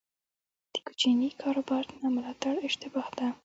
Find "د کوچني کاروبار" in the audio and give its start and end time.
0.73-1.85